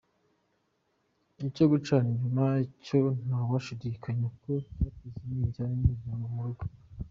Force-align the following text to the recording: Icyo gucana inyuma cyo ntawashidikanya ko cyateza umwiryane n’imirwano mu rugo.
Icyo 1.49 1.65
gucana 1.71 2.07
inyuma 2.13 2.45
cyo 2.85 3.01
ntawashidikanya 3.25 4.27
ko 4.41 4.51
cyateza 4.75 5.15
umwiryane 5.21 5.73
n’imirwano 5.75 6.25
mu 6.35 6.43
rugo. 6.47 6.63